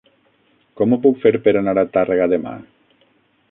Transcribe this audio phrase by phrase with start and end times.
[0.79, 2.57] Com ho puc fer per anar a Tàrrega demà?